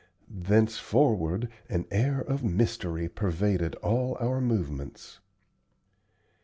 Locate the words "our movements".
4.19-5.19